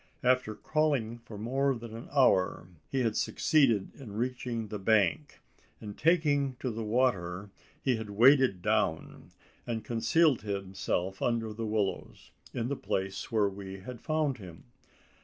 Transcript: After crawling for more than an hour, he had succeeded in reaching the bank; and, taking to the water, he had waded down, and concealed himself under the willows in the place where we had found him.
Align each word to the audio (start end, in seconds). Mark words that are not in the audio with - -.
After 0.23 0.55
crawling 0.55 1.19
for 1.19 1.37
more 1.37 1.75
than 1.75 1.95
an 1.95 2.09
hour, 2.11 2.67
he 2.89 3.01
had 3.01 3.15
succeeded 3.15 3.93
in 3.93 4.13
reaching 4.13 4.69
the 4.69 4.79
bank; 4.79 5.41
and, 5.79 5.95
taking 5.95 6.55
to 6.59 6.71
the 6.71 6.83
water, 6.83 7.51
he 7.83 7.97
had 7.97 8.09
waded 8.09 8.63
down, 8.63 9.29
and 9.67 9.85
concealed 9.85 10.41
himself 10.41 11.21
under 11.21 11.53
the 11.53 11.67
willows 11.67 12.31
in 12.51 12.67
the 12.67 12.75
place 12.75 13.31
where 13.31 13.47
we 13.47 13.81
had 13.81 14.01
found 14.01 14.39
him. 14.39 14.63